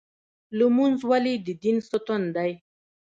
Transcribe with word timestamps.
لمونځ 0.57 0.99
ولې 1.09 1.33
د 1.45 1.47
دین 1.61 1.77
ستون 1.89 2.21
دی؟ 2.35 2.51